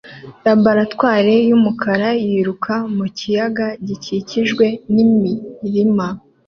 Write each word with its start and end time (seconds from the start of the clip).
Laboratoire 0.45 1.35
yumukara 1.49 2.09
yiruka 2.25 2.73
mu 2.95 3.05
kiyaga 3.17 3.67
gikikijwe 3.87 4.65
nimirima 4.93 6.07